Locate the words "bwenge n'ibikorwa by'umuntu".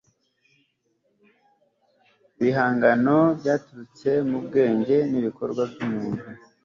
4.45-6.23